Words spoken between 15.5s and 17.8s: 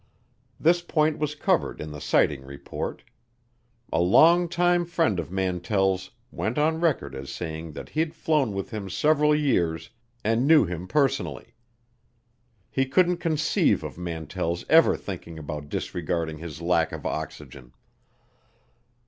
disregarding his lack of oxygen.